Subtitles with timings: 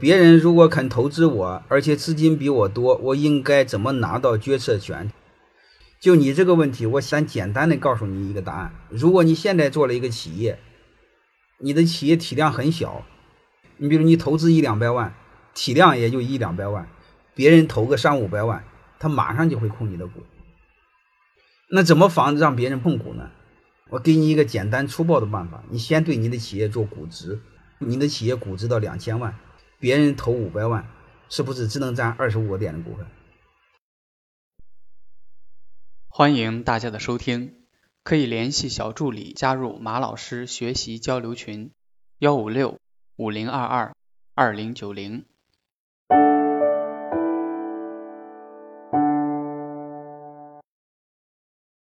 [0.00, 5.12] 别人如果肯投资我，而且资金比我多，我应该怎么拿到决策权？
[6.00, 10.58] 就你这个问题，我想简单的告诉你一个答案：如果你现在做了一个企业，
[11.58, 13.04] 你的企业体量很小，
[13.76, 15.14] 你比如你投资一两百万，
[15.52, 16.88] 体量也就一两百万，
[17.34, 18.64] 别人投个三五百万，
[18.98, 20.22] 他马上就会控你的股。
[21.70, 23.28] 那怎么防止让别人碰股呢？
[23.90, 27.38] 我给你一个简单粗暴的办法：你先对你的企业做估值，
[27.78, 29.36] 你的企业估值到两千万，
[29.80, 30.86] 别人投五百万，
[31.30, 33.06] 是不是只能占二十五个点的股份？
[36.06, 37.64] 欢迎大家的收听，
[38.04, 41.72] 可以联系小助理加入马老师学习交流群，
[42.18, 42.78] 幺五六
[43.16, 43.96] 五零二二
[44.34, 45.24] 二零九零。